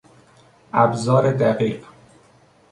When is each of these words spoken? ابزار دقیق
ابزار 0.73 1.31
دقیق 1.31 1.85